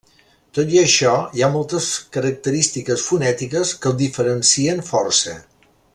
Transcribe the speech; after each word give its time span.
Tot 0.57 0.71
i 0.75 0.79
això, 0.83 1.11
hi 1.39 1.43
ha 1.43 1.49
moltes 1.57 1.89
característiques 2.17 3.05
fonètiques 3.11 3.75
que 3.85 3.93
el 3.93 3.99
diferencien 4.01 4.83
força. 4.93 5.37